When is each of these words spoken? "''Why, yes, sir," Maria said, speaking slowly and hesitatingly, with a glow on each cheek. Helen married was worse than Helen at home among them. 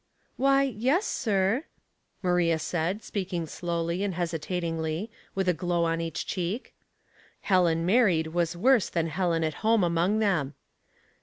"''Why, 0.35 0.63
yes, 0.63 1.05
sir," 1.05 1.65
Maria 2.23 2.57
said, 2.57 3.03
speaking 3.03 3.45
slowly 3.45 4.01
and 4.03 4.15
hesitatingly, 4.15 5.11
with 5.35 5.47
a 5.47 5.53
glow 5.53 5.83
on 5.83 6.01
each 6.01 6.25
cheek. 6.25 6.73
Helen 7.41 7.85
married 7.85 8.25
was 8.33 8.57
worse 8.57 8.89
than 8.89 9.09
Helen 9.09 9.43
at 9.43 9.53
home 9.61 9.83
among 9.83 10.17
them. 10.17 10.55